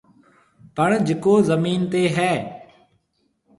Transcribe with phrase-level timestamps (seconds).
[0.75, 2.33] پڻ جڪو زمين تي هيَ۔